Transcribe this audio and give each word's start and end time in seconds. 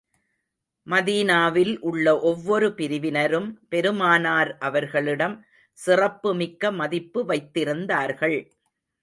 மதீனாவில் 0.87 1.73
உள்ள 1.79 2.19
ஒவ்வொரு 2.21 2.73
பிரிவினரும், 2.73 3.59
பெருமானார் 3.69 4.57
அவர்களிடம் 4.59 5.35
சிறப்பு 5.79 6.35
மிக்க 6.35 6.71
மதிப்பு 6.71 7.25
வைத்திருந்தார்கள். 7.25 8.39